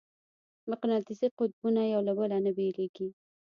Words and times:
مقناطیسي 0.71 1.27
قطبونه 1.39 1.81
یو 1.93 2.01
له 2.07 2.13
بله 2.19 2.37
نه 2.45 2.51
بېلېږي. 2.57 3.07